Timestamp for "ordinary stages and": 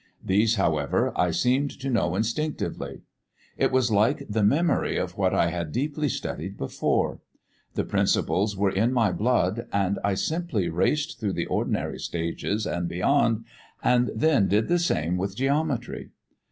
11.45-12.87